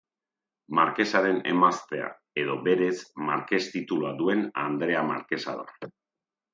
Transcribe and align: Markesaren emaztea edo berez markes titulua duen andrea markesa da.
Markesaren 0.79 1.37
emaztea 1.51 2.09
edo 2.45 2.57
berez 2.69 2.95
markes 3.29 3.63
titulua 3.77 4.17
duen 4.25 4.45
andrea 4.67 5.09
markesa 5.15 5.59
da. 5.65 5.91